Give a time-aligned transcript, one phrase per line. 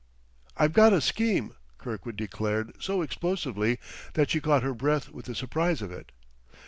[0.57, 3.77] "I've got a scheme!" Kirkwood declared so explosively
[4.15, 6.11] that she caught her breath with the surprise of it.